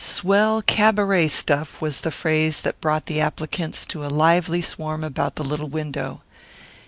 [0.03, 5.35] "Swell cabaret stuff" was the phrase that brought the applicants to a lively swarm about
[5.35, 6.23] the little window.